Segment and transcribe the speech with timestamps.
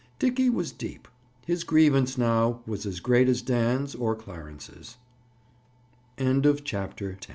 [0.17, 1.07] Dickie was deep.
[1.45, 4.97] His grievance now was as great as Dan's or Clarence's.
[6.17, 7.29] CHAPTER XI—FISH